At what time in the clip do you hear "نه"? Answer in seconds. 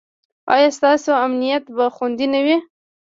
2.33-2.39